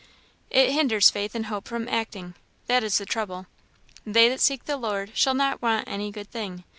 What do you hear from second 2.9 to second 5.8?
the trouble. 'They that seek the Lord, shall not